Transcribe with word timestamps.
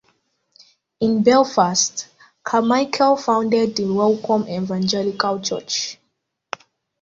In 0.99 1.21
Belfast, 1.21 2.07
Carmichael 2.43 3.15
founded 3.17 3.75
the 3.75 3.85
Welcome 3.93 4.49
Evangelical 4.49 5.39
Church. 5.41 5.99